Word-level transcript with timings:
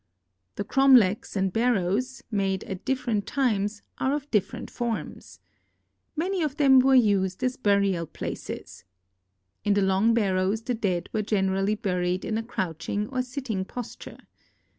The 0.55 0.63
cromlechs 0.63 1.35
and 1.35 1.53
barrows, 1.53 2.23
made 2.31 2.63
at 2.63 2.83
different 2.83 3.27
times, 3.27 3.83
are 3.99 4.15
of 4.15 4.31
different 4.31 4.71
forms. 4.71 5.39
Many 6.15 6.41
of 6.41 6.57
them 6.57 6.79
were 6.79 6.95
used 6.95 7.43
as 7.43 7.55
burial 7.55 8.07
places. 8.07 8.83
In 9.63 9.75
the 9.75 9.83
long 9.83 10.15
l)arrows 10.15 10.65
the 10.65 10.73
dead 10.73 11.07
were 11.13 11.21
generally 11.21 11.75
buried 11.75 12.25
in 12.25 12.35
a 12.35 12.41
crouching 12.43 13.09
or 13.09 13.21
sitting 13.21 13.63
posture. 13.63 14.17